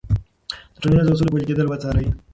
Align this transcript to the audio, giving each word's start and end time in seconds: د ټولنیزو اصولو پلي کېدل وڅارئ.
د 0.73 0.75
ټولنیزو 0.81 1.13
اصولو 1.13 1.33
پلي 1.33 1.45
کېدل 1.49 1.67
وڅارئ. 1.69 2.07